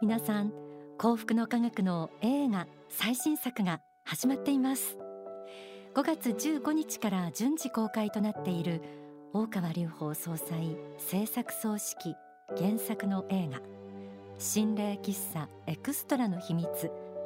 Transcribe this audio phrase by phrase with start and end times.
[0.00, 0.52] 皆さん
[0.96, 4.96] 幸福の科学の映画最新作が始まっています。
[5.92, 8.80] 5月15日から順次公開となっている
[9.32, 13.60] 大川隆法総裁制作総指揮原作の映画
[14.38, 16.68] 心霊喫茶エクストラの秘密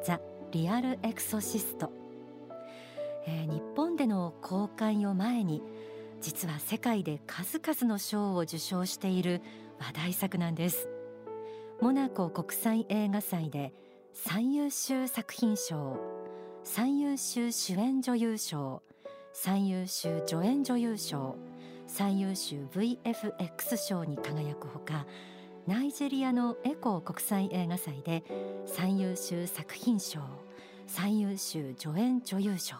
[0.02, 0.18] ザ・
[0.50, 1.92] リアルエクソシスト、
[3.26, 5.62] えー、日本での公開を前に
[6.22, 9.42] 実は世界で数々の賞を受賞している
[9.78, 10.88] 話題作なんです。
[11.82, 13.74] モナコ国際映画祭で
[14.12, 15.98] 最優秀作品賞
[16.62, 18.84] 最優秀主演女優賞
[19.32, 21.34] 最優秀助演女優賞
[21.88, 25.06] 最優秀 VFX 賞に輝くほか
[25.66, 28.22] ナイジェリアのエコー国際映画祭で
[28.64, 30.20] 最優秀作品賞
[30.86, 32.76] 最優秀助演女優賞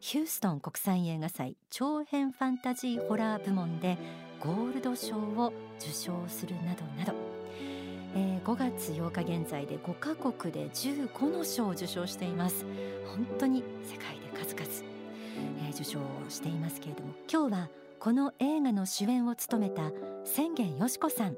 [0.00, 3.98] ヒューストン国際映画祭長編ファンタジーホラー部門で
[4.40, 7.25] ゴールド賞を受賞するなどなど、
[8.16, 12.64] えー、5月8日現在で5カ国で15の賞を受賞しています。
[13.16, 14.66] 本当に世界で数々、
[15.66, 19.90] えー、受賞をしていますけれども今日はこの映画の主演を務めた
[20.24, 21.36] 千元よし子さん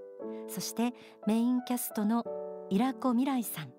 [0.48, 0.94] そして
[1.26, 2.24] メインキャストの
[2.70, 3.72] イラコ未来さん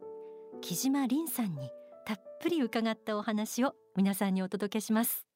[0.61, 1.69] 木島凛さんに
[2.05, 5.28] たっぷり伺ったお話を皆さんにお届けします。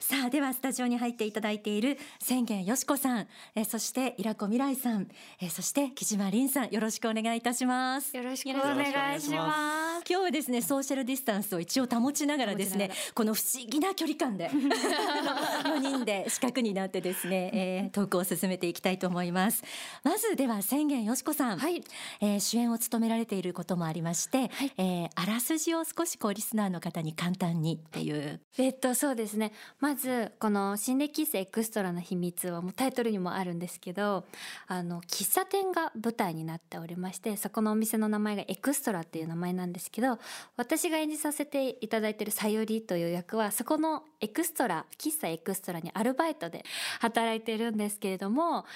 [0.00, 8.16] さあではスタジオに入っていただいている千元よしこさん、えそしてイラコ未来さん、えそして木島凛さんよろしくお願いいたします。
[8.16, 10.04] よろしくお願いします。
[10.08, 14.48] 今日はですねソーシャルディスタンスを一応保ちながらですねこの不思議な距離感で
[15.64, 19.62] 4人で四角になってですね、 えー、トークを進めていきたいと思います。
[20.02, 21.84] まずでは千元よしこさん、はい、
[22.22, 28.40] えー、主演を務められていることもありまして、はい、えー、あらすじを少しこうリスナーの方に簡単にっていう。
[28.56, 29.52] えっとそうですね。
[29.78, 34.24] ままずこの心霊喫茶エクストラの秘密はもうタイトルにもあるんですけど
[34.68, 40.20] あの喫茶店が舞台になっておりましてそこのお店の名前がエクストラっていう名前なんですけど
[40.56, 46.64] 私が演じさせていただいてるさゆりという役はそこのエクストラ喫茶エクストラにアルバイトで
[47.00, 48.66] 働いてるんですけれども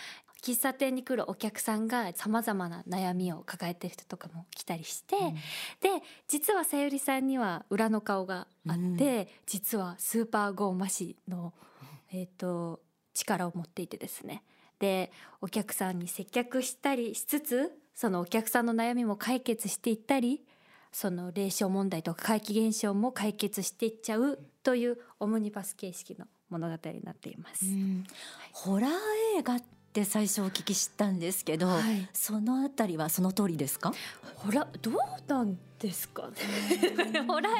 [0.44, 11.54] 喫茶店に来るお客さんがさまざまな悩みを抱えてる人とかも来たりして、うん、で実はさゆりさんには裏の顔があって、うん、実はスーパー降魔師の、
[12.12, 12.80] えーと、
[13.14, 14.42] 力を持っていてですね。
[14.78, 15.10] で
[15.40, 20.42] お客さんに接客したりしつつそのお客さんの悩みも解決していったり
[20.92, 27.64] その霊障問題とか怪奇現象も解決していっちゃうというオムニバス形式の物語になっています。
[27.64, 27.74] はい、
[28.52, 28.90] ホラー
[29.38, 29.62] 映画っ
[29.94, 33.92] て最初お聞きしたんですけど、はい、そのあたりはその通りですか？
[34.34, 34.94] ほらどう
[35.28, 37.22] なんですかね。
[37.26, 37.52] ホラー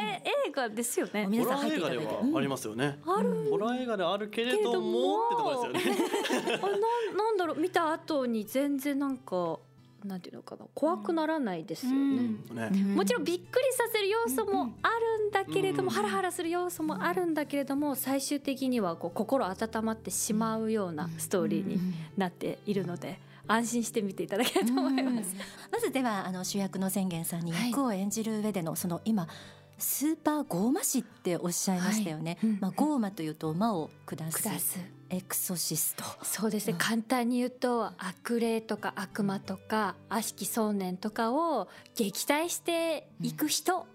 [0.49, 1.27] 映画ですよね。
[1.29, 2.07] 皆さん入っていただいて。
[2.37, 6.59] ありますよね、うん、あるホラー映画であるけれどもってとこですよね。
[6.61, 6.69] あな
[7.17, 7.61] なんだろう。
[7.61, 9.59] 見た後に全然なんか
[10.05, 12.35] なんていうのかな怖くならないですよね
[12.71, 21.79] ね、もちろんびっくりさせる要素もあるんだけれども、ハラハラする要素もあるんだけれども最終的にはこう心温まってしまうようなストーリーに
[22.17, 23.19] なっているので。
[23.47, 25.37] 安心して見ていただけると思います。
[25.71, 29.29] まずではあの主役の宣言さんに役を演じる上でのその今
[29.77, 32.39] スーパーゴーマ師っておっしゃいましたよね。
[32.41, 34.79] はいうん、まあゴーマというと馬を下す。
[35.11, 36.05] エクソシスト。
[36.23, 43.87] そうですね、うん、簡単に言うと悪霊とか悪魔とか悪しき想念とかを撃退していく人、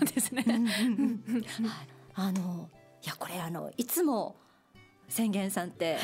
[0.00, 0.44] うん、 ですね。
[2.14, 2.68] あの
[3.04, 4.36] いやこれあのいつも
[5.08, 5.98] 宣言さんって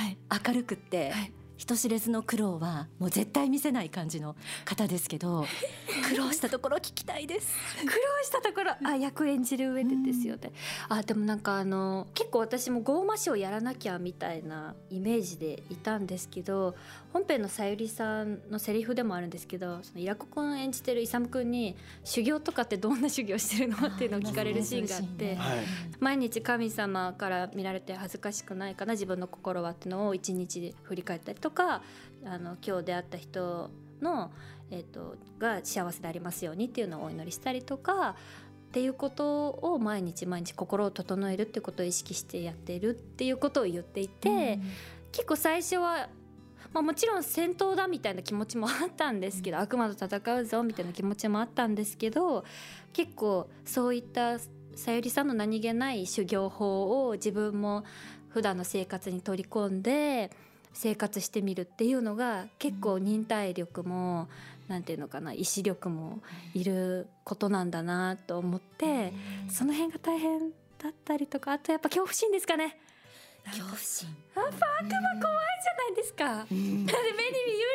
[0.47, 5.47] 明るくって、はいはい人知れずの苦労はもう絶対見せない感じの方ですけど
[6.11, 7.55] 苦労したところ聞きたいです。
[7.79, 7.93] 苦労
[8.25, 10.53] したところあ役演じる上でですよね、
[10.91, 16.75] うん、あでもなんかあの結構私もゴーマシをやらなきゃみたいなイメージでいたんですけど
[17.13, 25.39] 本編のさゆりさんのセリフでもあるんですけどそのイラコ君演じてる勇君に修行とかってどんな修行してるのっていうのを聞かれるシーンがあって、
[26.01, 31.83] 毎日神様から見られて恥ずかしくないかな自分の心はっていうのを一日で振り返ったりとか
[32.25, 33.71] あの今日出会った人
[34.01, 34.33] の、
[34.71, 38.17] えーと、が幸せでありますようにっていうのをお祈りしたりとか
[38.69, 44.63] っていうことを毎日毎日心を整えるっていうことを意識してやっているっていうことを言っていて、うん、
[45.13, 46.09] 結構最初は
[46.73, 52.45] まあ、もちろん戦闘だみたいな気持ちもあったんですけど、悪魔と戦うぞみたいな気持ちもあったんですけど
[52.93, 54.41] 結構そういった
[54.75, 57.85] さゆりさんの何気ない修行法を自分も
[58.35, 60.33] 普段の生活に取り込んで
[60.75, 64.29] 生活してみるっていうのが結構忍耐力も
[64.69, 66.21] なんていうのかな意志力も
[66.53, 69.13] いることなんだなと思って
[69.49, 72.79] その辺が大変だったりとかあとやっぱ恐怖心ですかね。
[73.47, 74.09] 恐怖心。
[74.37, 76.95] やっぱ悪魔怖いじゃないですか、だって目に幽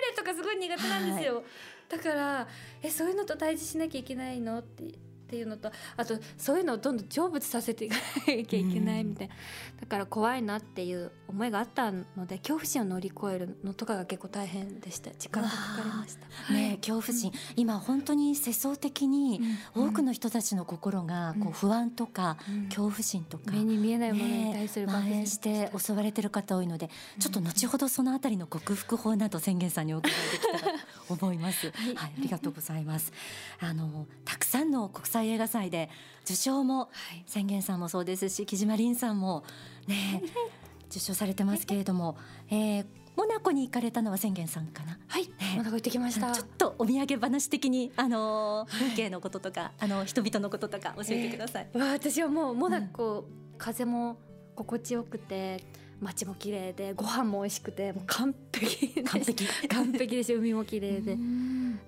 [0.10, 1.44] 霊とかすごい苦手なんですよ、はい、
[1.90, 2.48] だから
[2.82, 4.84] えそういうのと対峙しなきゃいけないのって
[5.30, 9.36] っていうのとあとそういうのをどんどん成仏させていかなきゃいけないみたいな、
[9.76, 15.12] うん、だから怖いなっていう思いがあったので恐怖心を乗り越えるのとかが結構大変でした。
[15.12, 16.54] 時間がかかりました。
[16.54, 19.40] ね、恐怖心、うん、今本当に世相的に
[19.76, 22.38] 多くの人たちの心がこう不安とか
[22.70, 26.90] 恐怖心とか、目に見えないものに対する蔓延して襲われてる方多いので
[27.20, 30.74] ちょっと後ほどそのあたりの克服法など宣言さんにお伺いできたら
[31.08, 31.68] と思います。
[31.68, 33.12] はい、ありがとうございます。
[33.60, 35.90] あのたくさんの国際際映画祭で
[36.24, 36.90] 受賞も、
[37.26, 39.44] 宣言さんもそうですし木島凛さんも
[39.88, 40.22] ね
[40.90, 42.18] 受賞されてますけれども、
[42.50, 42.86] えー、
[43.16, 44.98] モナコに行かれたのは宣言さんかな。
[45.08, 46.32] はい、ね、モナコ行ってきました。
[46.32, 51.68] ちょっとお土産話的にあの風景のこととか、あの人々のこととか教えてください。
[51.74, 54.18] えー、私はもうモナコ、うん、風も
[54.56, 55.64] 心地よくて。
[56.02, 59.48] 街も綺麗でご飯も美味しくてもう完璧完璧。
[59.68, 61.18] 完璧でし海も綺麗で。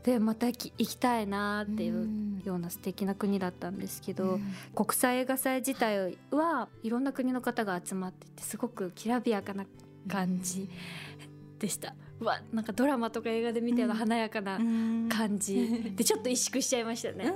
[0.03, 4.39] でまた行きたいなっていうような素敵な国だったんですけど
[4.73, 9.65] 国際映画祭自体はいろんな国の方が集まっててすごくきらびやかな
[10.07, 10.69] 感じ
[11.59, 11.93] でした。
[12.21, 14.57] うわなんかドラマとか映画で見たような華やかな
[15.09, 15.91] 感じ。
[15.97, 17.33] でちょっと萎縮しちゃいましたね。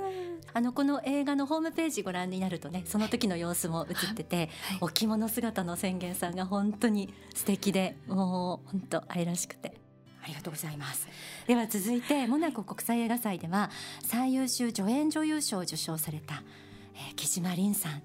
[0.52, 4.48] あのこの映画のホームページご覧になるとねその時の様子も映ってて、はい、
[4.82, 9.80] お着物姿の宣言さんが本当に素敵でもう本当愛らしくて。
[10.22, 11.06] ありがとうございます。
[11.46, 13.70] では続いてモナコ国際映画祭では
[14.02, 16.42] 最優秀助演女優賞を受賞された
[16.96, 17.98] えー、木島凛さん、は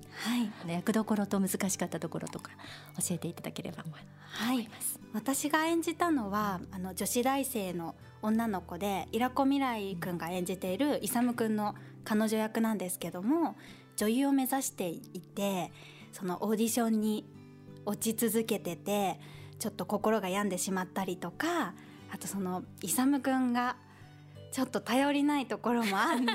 [0.68, 2.52] い、役どころと難しかったところとか
[3.00, 3.84] 教えていただければ
[4.34, 4.70] はい、
[5.14, 13.56] 私が演じたのはあの女子大生の女の子でイラコ未来くんが演じている勇くんの彼女役なんですけども
[13.96, 15.72] 女優を目指していて
[16.12, 17.26] そのオーディションに
[17.86, 19.20] 落ち続けてて
[19.60, 21.74] ちょっと心が病んでしまったりとか
[22.12, 23.76] あとその勇くんが
[24.52, 26.26] ちょっと頼りないところもあって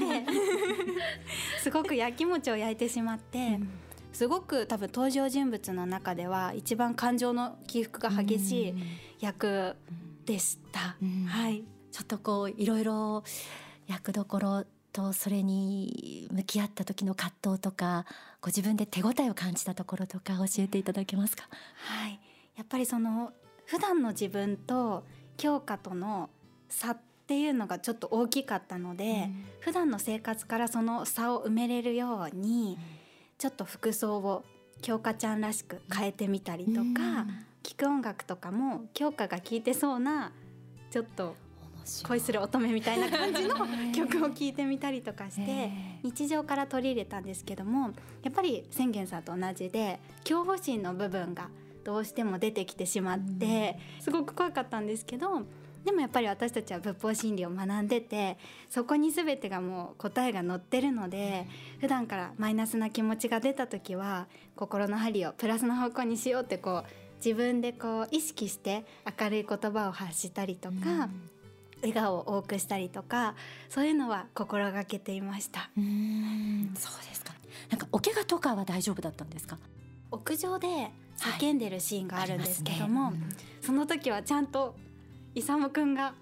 [1.62, 3.68] すごくやきもちを焼いてしまって、うん、
[4.12, 8.74] すごく多分登場人物の中では一番感情の起伏が激しい
[9.20, 9.76] 役
[10.24, 10.96] でした。
[11.02, 11.22] うん。
[11.22, 13.22] うん、はい、ちょっとこういろいろ
[13.86, 18.06] 役どころとそれに向き合った時の葛藤とか
[18.40, 21.48] ご自分で手応えを感じたところとか教えていただけますか？
[21.74, 22.19] はい。
[22.56, 23.34] やっぱりその
[23.66, 25.04] 普段の自分と
[25.36, 26.30] 強化との
[26.70, 32.78] 差っっていうのがちょっと大きかったので、うん、普段の生活からその差を埋めれるように、
[33.37, 34.44] ちょっと服装を
[34.81, 36.94] 京香ちゃんらしく変えてみたりとか、うん、
[37.64, 40.31] 聴く音楽とかも京香が聴いてそうな
[40.93, 41.34] ちょっと
[42.05, 43.56] 恋する乙女みたいな感じの
[43.93, 45.70] 曲を聴いてみたりとかして
[46.02, 51.49] 日常から取り入れたんですけどもやっぱり宣言さんと同じで恐怖心の部分が
[51.84, 55.43] どうしても出てきてしまってすごく怖かったんですけど
[55.86, 58.36] でもやっぱり私たちは仏法真理を学んでて
[58.68, 61.46] そこに全てがもう答えが載ってるので
[61.80, 68.84] 普段からマイナスな気持ちが出た時は心の針をプラスの方向にしようってこう自分でこう意識して
[69.18, 71.30] 明るい言葉を発したりとか、うん、
[71.80, 73.36] 笑顔を多くしたりとか
[73.68, 75.70] そういうのは心がけていました。
[75.78, 77.32] うんそうですか。
[77.70, 79.56] なんかお怪我とかは大丈夫だったんですか？
[80.10, 83.20] 屋上で叫んでるシーンがあるんですけども、はいね
[83.60, 84.74] うん、その時はちゃんと
[85.36, 86.14] 勇くんが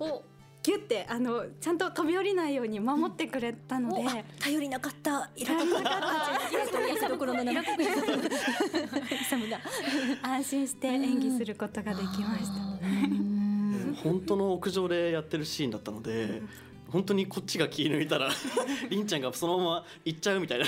[0.00, 0.24] を
[0.62, 5.28] ギュってあのちゃんと飛び降りないように守ってくれたので、頼りなかった。
[5.36, 7.08] いらなかった。
[7.10, 9.60] ところの イラコ勇が
[10.22, 14.02] 安心して演技することができました。
[14.02, 16.42] 本当の屋上でやってるシーンだったので、
[16.92, 18.30] 本当にこっちが気抜いたら
[18.90, 20.66] りんちゃんがそのまま行っちゃうみたいな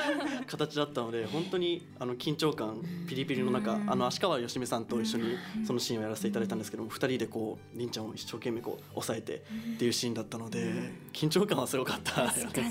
[0.46, 12.64] 形だったので本当にあの緊張感ピリピリの中あの足川よしみさんと一緒にそのシーンをやらせていただいたんですけども2人でこうりんちゃんを一生懸命こう抑えてっていうシーンだったので緊張感はすごかったすごい。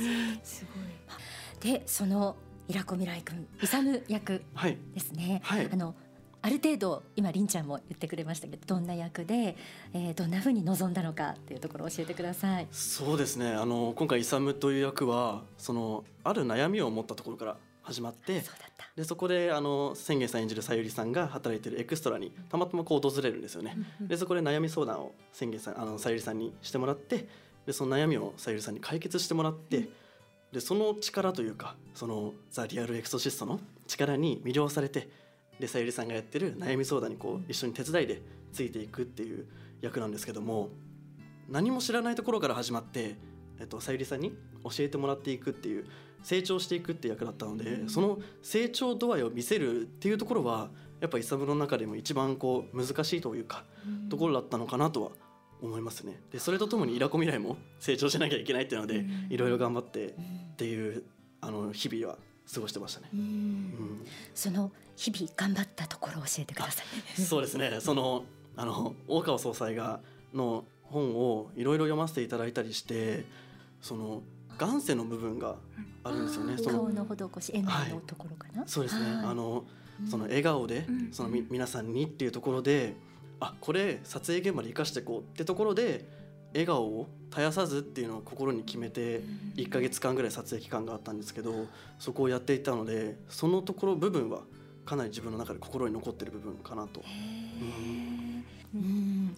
[1.62, 2.36] でその
[2.68, 4.42] イラコ未来君勇役
[4.94, 5.60] ですね、はい。
[5.60, 5.96] はい、あの
[6.46, 9.58] ある程度今りんちゃんも言ってくれましたけどどんな役で、
[9.96, 12.68] えー、どんなふうに臨んだのかっていうところを教えてください。
[12.72, 13.54] そうですね。
[13.54, 18.52] あの今回勇という役はそのある悩みを持ったところから始まってそ
[18.96, 23.76] でそこであの千元さん演じるさゆりさんが働いてるエクストラにたまたまこう訪れるんですよね。
[24.00, 27.28] でそこで悩み相談を千元さんあのさゆりさんにしてもらって
[27.66, 29.90] でその悩みをさゆりさんに解決してもらって、
[30.52, 35.25] でその力というかそのザ・リアル・エクソシストの力に魅了されて
[35.60, 38.22] でさゆりさんがやってる悩み相談にこう一緒に手伝いで
[38.52, 39.46] ついていくっていう
[39.82, 40.70] 役なんですけども
[41.50, 43.16] 何も知らないところから始まって、
[43.60, 44.32] えっと、さゆりさんに
[44.64, 45.86] 教えてもらっていくっていう
[46.24, 50.70] 成長していくっていう役だったのでその成長度合いを見せるっていうところは
[51.00, 53.66] やっぱイサムの中でも一番こう難しいというか、
[54.10, 55.12] ところだったのかなとは
[55.62, 56.20] 思いますね。
[56.32, 61.04] でそれとともにイラコ未来も成長しなきゃいけないっていうので、いろいろ頑張ってっていう
[61.42, 62.18] あの日々は
[62.54, 63.10] 過ごしてましたね。
[63.14, 66.84] うん、その日々頑張ったところを教えてくださ
[67.18, 67.22] い。
[67.22, 67.80] そうですね。
[67.82, 68.24] その
[68.56, 70.00] あの大川総裁が
[70.34, 73.26] の本をいろいろ読ませていただいたりして、
[73.82, 74.22] その
[74.58, 75.56] 眼性の部分が
[76.04, 76.58] あるんですよね。
[76.58, 77.06] その顔の
[77.40, 78.60] 施し、笑顔のところかな。
[78.60, 79.06] はい、そうですね。
[79.06, 79.66] あの
[80.10, 82.96] その笑顔で、そのみ皆さんにっていうところで、
[83.40, 86.08] あこれ撮影現場で生かしていこうってところで
[86.56, 89.22] 笑顔を絶やさずっていうのを心に決めて
[89.58, 91.68] 1か月間ぐらい撮影期間があったんですけど
[92.00, 94.40] そこをやっていたのでそのところ部分は
[94.86, 97.02] かなり自分の中で心に残ってる部分かなと。
[98.74, 99.36] うん、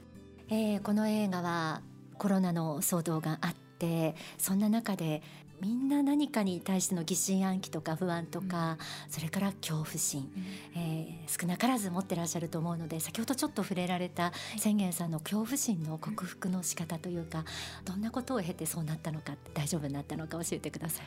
[0.49, 1.81] えー、この映画は
[2.17, 5.23] コロナの騒動があってそんな中で
[5.59, 10.31] みんな何かに対しての疑心暗鬼とか不安とか、うん、それから恐怖心、
[10.75, 17.43] うん、えー、少なからず持ってらっしゃると思うので先ほどちょっと触れられた宣言さんの恐怖心の克服の仕方というか、
[17.85, 21.01] どんなことを経てそうなったのか大丈夫になったのか教えてくださ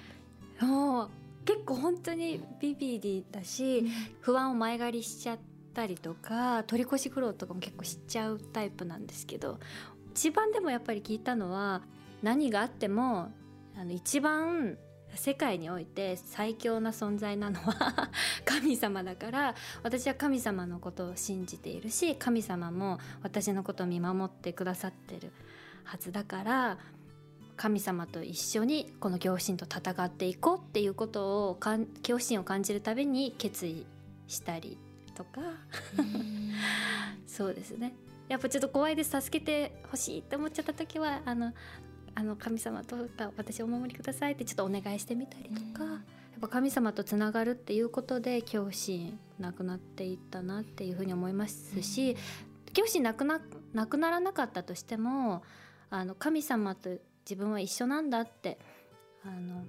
[0.61, 0.64] い。
[0.64, 1.11] もう
[1.45, 3.88] 結構本当にビビりだし、うん、
[4.21, 5.38] 不安を前借りしちゃっ
[5.75, 9.59] たりとか取り越し苦労とかも結構しちゃうタイプなんですけど
[10.12, 11.83] 一番でもやっぱり聞いたのは
[12.23, 13.33] 何があっても
[13.77, 14.79] あの一番
[15.15, 18.11] 世界において最強な存在なのは
[18.45, 25.33] 神様だから私は神様のことを信じているし神様も私のことを見守ってくださってる
[25.85, 26.79] はずだから
[27.57, 33.87] 神様と一緒にこの恐怖心と戦っていこうっていうことを恐怖心を感じるたびに決意
[34.27, 34.79] したり
[35.15, 35.43] とか。
[37.27, 37.95] そうですね。
[38.31, 39.21] やっぱちょっと怖いです。
[39.21, 41.53] 助けてほしいって思っちゃった時はあの
[42.14, 52.14] あの神様とか私お守りくださいってちょっとお願いしてみたりとか、やっぱ神様とつながるっていうことで恐怖心なくなっていったなっていうふうに思いますし、
[52.67, 53.40] 恐怖心なくな
[53.73, 55.43] なくならなかったとしても
[55.90, 56.90] あの神様と
[57.25, 58.59] 自分は一緒なんだって
[59.25, 59.64] あの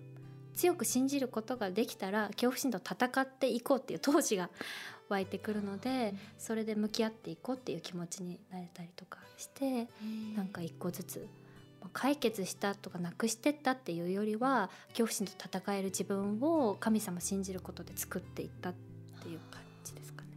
[0.53, 4.49] 強く信じることができたら恐怖心と戦っていこうっていう闘志が
[5.09, 9.87] 湧いてくるのでそれで向き合っていこうっていう気持ちになれたりとかして
[10.35, 11.27] なんか一個ずつ
[11.89, 18.73] 解決したとかなくしてったっていうよりは恐怖心と戦える自分を神様信じることで作っていったっ
[19.21, 20.29] ていう感じですかね。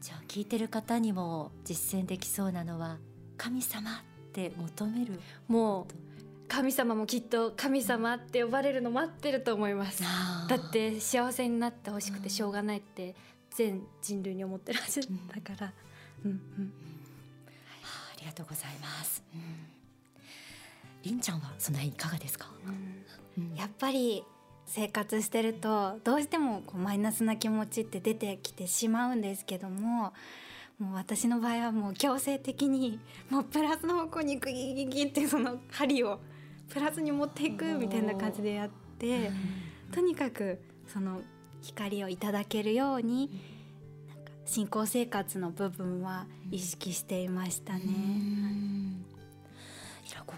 [0.00, 2.98] じゃあ聞いてる方にも実践できそうなのは
[3.36, 3.94] 神様っ
[4.32, 5.94] て求めるもう
[6.48, 10.02] 神様もきっと神様って呼ばれるの待ってると思います。
[10.48, 13.16] だって幸せになってほしくてしょうがないって
[13.50, 15.08] 全人類に思ってるはずだ
[15.40, 15.72] から、
[16.24, 16.30] うん。
[16.30, 16.72] うん、
[17.84, 19.75] ありがとうございます、うん
[21.06, 22.50] りんちゃんはその辺いかがですか、
[23.38, 24.24] うん、やっぱり
[24.66, 30.12] 生活してるとどうしてもこうマイナスな気持ちって出てきてしまうんですけども
[30.78, 32.98] もう私の場合はもう強制的に
[33.30, 36.20] もうプラスの方向にグギギギってその針を
[36.68, 39.30] プラスに持っていくみたいな感じでやって、
[39.92, 41.22] とにかくその
[41.62, 43.40] 光をいただけるように
[44.08, 47.84] なんか信仰生活の部分は意識していましたね。
[47.84, 48.55] 平子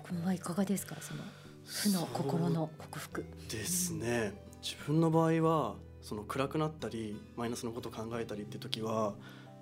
[0.09, 0.97] 君はいかがですか？
[1.00, 1.23] その
[1.67, 3.25] 負の心の克服。
[3.50, 4.33] ですね。
[4.62, 9.12] 自分の場合はその暗くなったりマイナスのことを考えたりって時は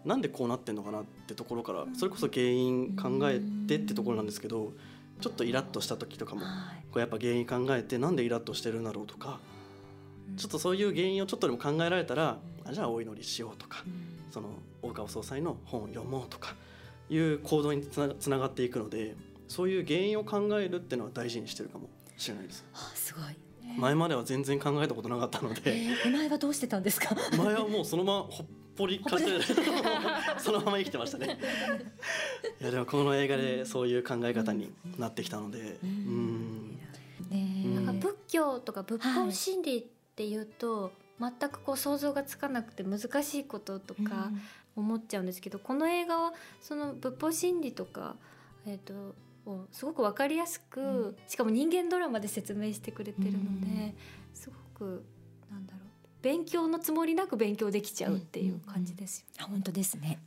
[0.04, 4.72] なんでこうなってんのかなってところからそれこそ原因考えてってところなんですけど
[5.20, 6.46] ちょっとイラッとした時とかもこ
[6.96, 9.40] うやっぱ原因考えてなんでイラッとしてるんだろうとか
[10.36, 13.82] ちょっとそういう原因をちょっとでも考えられたらあじゃあお祈りしようとか
[14.30, 14.50] その
[14.82, 16.54] 大川総裁の本を読もうとか
[17.10, 19.16] いう行動につながっていくので
[19.48, 21.88] そういう原因を考えるっていうのは大事にしてるかも。
[22.16, 22.64] しれないです。
[22.72, 23.24] あすごい。
[23.78, 27.14] 前までは全然考えたことなかったので、えー、前はどうしてたんですか？
[27.36, 29.54] 前はもうそのままほっぽりかして
[30.38, 31.38] そのまま生きてましたね。
[32.60, 35.78] いやでもこの映画でそういう考え方になってきたので。
[35.82, 36.78] うん、
[37.74, 39.84] なんか仏教とか仏法真理っ
[40.14, 44.30] ていうと、はい、全くこう想像がつかなくて難しいこととか
[44.74, 48.16] 思っちゃうんですけど、この映画はその仏法真理とか
[48.64, 49.14] えっ、ー、と
[49.46, 53.94] をすごく分かりやすく、うん、しかも人間ドラマで説明してくれてるので、うん、
[54.34, 55.04] すごく
[55.50, 55.82] なんだろう
[56.22, 60.18] 勉強のつもりなく勉強できちゃうっていう感じですよ、ね、うん、本当ですね、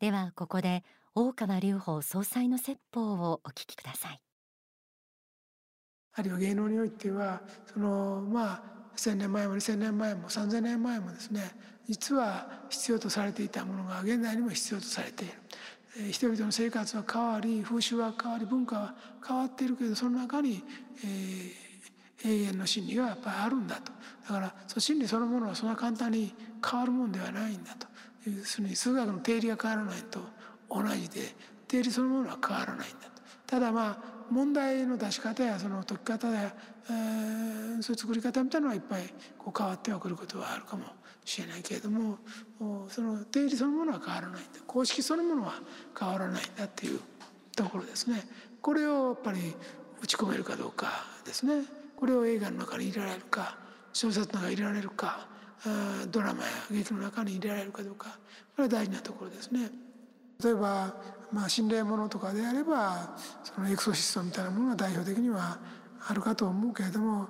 [0.00, 0.84] ではここで
[1.14, 4.20] 大川隆法総裁の説法をお聞きください。
[6.14, 8.62] あるいは芸能においてはそのまあ
[8.96, 11.40] 1,000年前も2,000年前も3,000年前もですね
[11.88, 15.32] 実は必要とされていたものが現代にも必要とされている
[16.10, 18.94] 人々の生活は変わり風習は変わり文化は
[19.26, 20.62] 変わっているけどその中に、
[21.04, 23.92] えー、永遠の真理がやっぱりあるんだと。
[24.26, 26.34] だからその真理そのものはそんな簡単に
[26.64, 27.86] 変わるもんではないんだと。
[28.26, 30.20] 要するに数学の定理が変わらないと
[30.70, 31.34] 同じで
[31.68, 33.22] 定理そのものは変わらないんだと。
[33.46, 36.54] ただまあ問題の出し方やその解き方や、
[36.88, 39.02] えー、そういう作り方みたいなのはいっぱい
[39.38, 40.84] こう変わってはくることはあるかも
[41.24, 42.18] しれないけれども
[42.88, 44.60] その定理そのものは変わらないんだ。
[44.66, 45.54] 公式そのものは
[45.98, 47.00] 変わらないんだっていう
[47.56, 48.22] ところですね。
[48.60, 49.54] これをやっぱり
[50.02, 51.64] 打ち込めるかどうかですね。
[51.96, 53.56] これを映画の中に入れられるか
[53.92, 55.28] 小説の中に入れられるか
[56.10, 58.18] ドラマや劇の中に入れられるかどうか
[58.56, 59.70] これは大事なところですね。
[60.42, 60.94] 例えば、
[61.32, 65.58] まあ、心霊ものとかであればそのエクソシストみたいなものが代表的には
[66.06, 67.28] あるかと思うけれども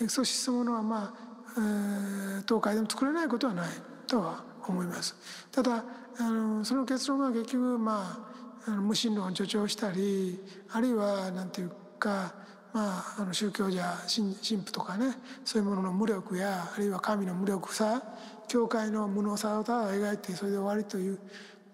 [0.00, 1.12] エクソシストものはまあ、
[1.56, 3.68] えー、東海でも作れないことはない
[4.06, 5.14] とは思います。
[5.52, 5.84] ただ
[6.18, 8.18] あのその結論が結局ま
[8.66, 10.40] ああの無神論を助長したり
[10.72, 12.34] あるいはなんていうか
[12.74, 18.02] まあ、あの宗教じゃ神父とかねそういうものの無力やあるいは神の無力さ
[18.48, 21.18] 教会の無能さをただ描いてそれで終わりという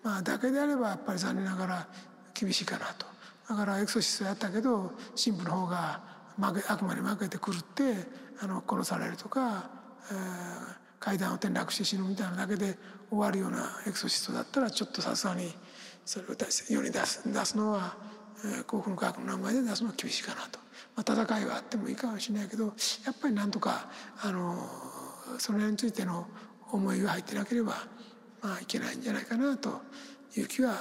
[0.02, 1.88] まあだけであればやっぱり残念ながら
[2.34, 3.06] 厳しいかなと。
[3.48, 4.92] だからエクソシストやったけど
[5.22, 6.00] 神父の方が
[6.38, 8.06] 負け悪魔に負けて狂って
[8.40, 9.68] あの殺されるとか、
[10.10, 10.18] えー、
[11.00, 12.78] 階段を転落して死ぬみたいなだけで
[13.10, 15.52] 終わるようなエクソシストだったらちょっとさすがに
[16.04, 16.28] それを
[16.68, 17.96] 世に出す出すのは、
[18.44, 20.60] えー、幸福の科学の名前で出すのは厳しいかなと、
[20.96, 22.70] まあ、戦いはあってもいいかもしれないけどや
[23.10, 23.90] っぱりなんとか
[24.22, 24.56] あの
[25.38, 26.26] その辺についての
[26.70, 27.74] 思いが入ってなければ
[28.42, 29.80] まあいけないんじゃないかなと
[30.36, 30.74] いう気は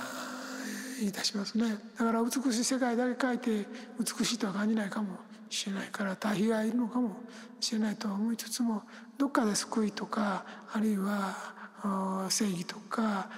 [1.01, 1.77] いたしますね。
[1.97, 3.67] だから美しい世界だけ描いて
[3.99, 5.17] 美しいとは感じないかも
[5.49, 7.17] しれないから対比がいるのかも
[7.59, 8.83] しれないと思いつつも
[9.17, 13.29] どっかで救いとかあるいは正義とか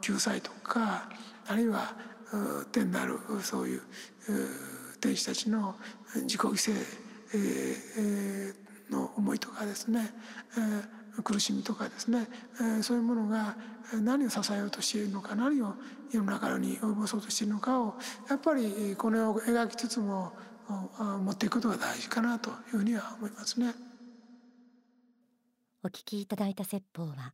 [0.00, 1.08] 救済とか
[1.46, 1.94] あるいは
[2.72, 3.82] 天なるそういう
[5.00, 5.76] 天使たちの
[6.22, 6.74] 自己犠
[7.30, 8.54] 牲
[8.90, 10.12] の思いとかですね。
[11.22, 12.28] 苦しみとかですね、
[12.78, 13.56] えそういうものが
[14.02, 15.74] 何を支えようとしているのか何を
[16.12, 17.94] 世の中に及ぼそうとしているのかを
[18.28, 20.32] やっぱりこれを描きつつも
[21.22, 23.74] 持っていくことが大事かなというふうには思いますね。
[25.82, 27.32] お聞きいただいた説法は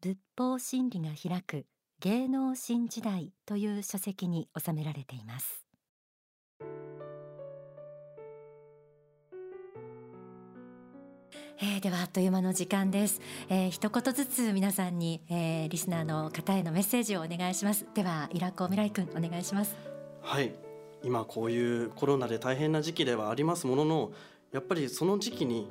[0.00, 1.66] 仏法真理が開く
[2.00, 5.63] 芸能新時代という書籍に収められています
[11.60, 17.86] えー、ではあっという間の時間です、えー、一言ずつ皆さんに、えー、リスナーの方へのメッセージをお願いします。
[17.94, 19.76] ではイラコ未来君お願いします。
[20.20, 20.54] はい。
[21.04, 24.12] 今こういうコロナで大変な時期ではありますものの
[24.52, 25.68] やっぱりその時期に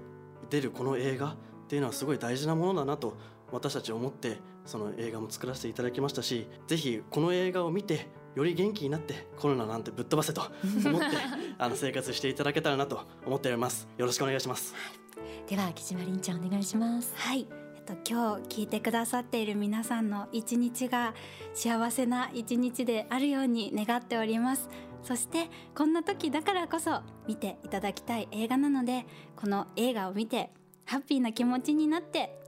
[0.49, 1.35] 出るこの映画っ
[1.67, 3.17] ていうのはすごい大事なものだなと
[3.51, 10.41] 私たち思ってその映画も作らせていただきましたしぜひこの映画を見てより元気になってコロナなんてぶっ飛ばせと
[10.85, 11.07] 思って
[11.57, 13.87] あの生活していただけたらなと思っております。
[13.97, 15.02] よろしくお願いします、はい
[15.47, 17.13] では木島凛ちゃんお願いします。
[17.15, 17.47] はい。
[17.75, 21.13] えっと今日聞いてくださっている皆さんの一日が
[21.53, 24.69] 幸せな一日であるように願っております。
[25.03, 30.49] そしてこんな時だからこそ見ていただきたい映画なのでこの映画を見て
[30.85, 32.39] ハッピーな気持ちになって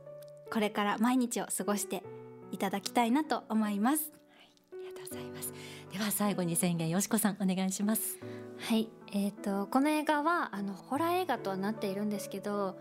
[0.50, 2.02] これから毎日を過ごして
[2.52, 5.54] いただきたいなと思います、はい、ありがとうございます。
[5.92, 8.20] では最後に宣言よしこさんお願いします
[8.58, 8.90] はい。
[9.12, 12.78] えーと、この映画はあのホラー映画とはなっているんですけど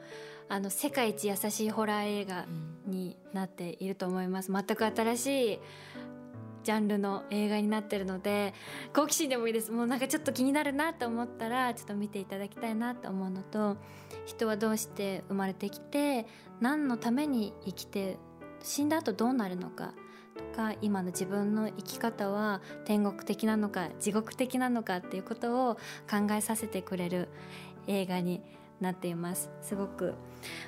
[0.49, 2.47] あの世界一優しいホラー映画
[2.87, 5.59] になっていると思います、全く新しい
[6.65, 8.55] ジャンルの映画になってるので
[8.95, 9.71] 好奇心でもいいです。
[9.71, 13.77] もうなんかちょっと気になるなと思ったらちょっと見ていただきたいなと思うのと
[14.25, 16.27] 人はどうして生まれてきて
[16.61, 18.17] 何のために生きて
[18.63, 19.93] 死んだ後どうなるのか
[20.37, 25.75] とか今の自分の生き方は天国的なのか地獄的なのかっていうことを
[26.11, 27.29] 考えさせてくれる
[27.87, 28.43] 映画に
[28.81, 29.51] なっています。
[29.63, 30.15] すごく、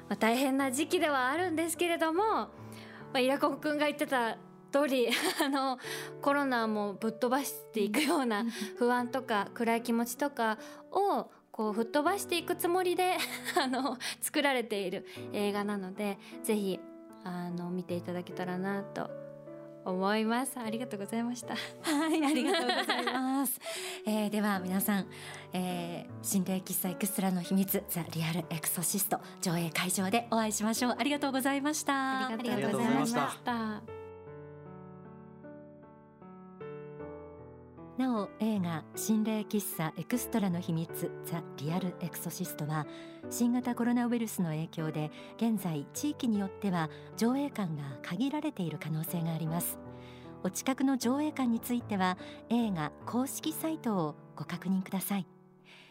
[0.09, 2.49] まあ、大変な時期ではあるんですけれども、ま
[3.15, 4.39] あ、イラコ君が言ってた
[4.73, 5.09] 通り
[5.43, 5.79] あの
[6.21, 8.45] コロナもぶっ飛ばしていくような
[8.79, 10.59] 不安とか暗い気持ちとか
[10.91, 13.17] をこう吹っ飛ばしていくつもりで
[13.61, 16.79] あの作られている映画なのでぜひ
[17.25, 19.26] あの見ていただけたらなと
[19.87, 20.59] 思います。
[20.59, 21.55] ありがとうございました。
[21.55, 23.61] はいありがとうございます、
[24.07, 25.07] えー、では皆さん、
[25.53, 30.97] えー、心霊喫茶エクストラの秘密ザリアルエクソシスト上映会場でお会いしましょう。
[30.99, 32.29] ありがとうございました。
[32.29, 34.06] ありがとうございました
[37.99, 42.87] なお映画心霊喫茶エクストラの秘密ザ・リアルエクソシストは
[43.31, 49.79] 新型コロナウイルスの影響で現在地域によっては上映館が限られている可能性があります。
[50.43, 52.19] お近くの上映館については
[52.51, 55.27] 映画公式サイトをご確認ください。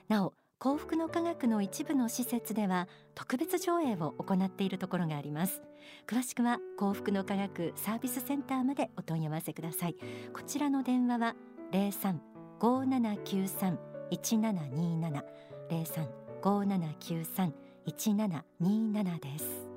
[0.07, 5.63] なお幸福の科学の一部の施設では特別上映を行っているところがあります。
[6.05, 9.95] 詳しくは幸福の科学サービスセンターまでお問い合わせください。
[10.33, 11.35] こちらの電話は
[11.71, 12.19] 零三
[12.59, 13.77] 五七九三
[14.09, 15.21] 一七二七
[15.69, 16.07] 零三
[16.43, 17.51] 五七九三
[17.85, 19.74] 一七二七です。